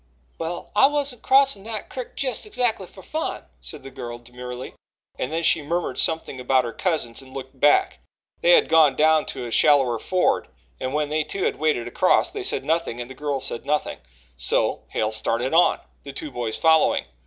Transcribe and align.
"Well, 0.39 0.71
I 0.75 0.87
wasn't 0.87 1.21
crossin' 1.21 1.61
that 1.65 1.87
crick 1.91 2.19
jes' 2.23 2.47
exactly 2.47 2.87
fer 2.87 3.03
fun," 3.03 3.43
said 3.59 3.83
the 3.83 3.91
girl 3.91 4.17
demurely, 4.17 4.73
and 5.19 5.31
then 5.31 5.43
she 5.43 5.61
murmured 5.61 5.99
something 5.99 6.39
about 6.39 6.65
her 6.65 6.73
cousins 6.73 7.21
and 7.21 7.35
looked 7.35 7.59
back. 7.59 7.99
They 8.41 8.53
had 8.53 8.67
gone 8.67 8.95
down 8.95 9.27
to 9.27 9.45
a 9.45 9.51
shallower 9.51 9.99
ford, 9.99 10.47
and 10.79 10.95
when 10.95 11.09
they, 11.09 11.23
too, 11.23 11.43
had 11.43 11.57
waded 11.57 11.87
across, 11.87 12.31
they 12.31 12.41
said 12.41 12.65
nothing 12.65 12.99
and 12.99 13.11
the 13.11 13.13
girl 13.13 13.39
said 13.39 13.63
nothing 13.63 13.99
so 14.35 14.85
Hale 14.87 15.11
started 15.11 15.53
on, 15.53 15.79
the 16.01 16.13
two 16.13 16.31
boys 16.31 16.57
following. 16.57 17.05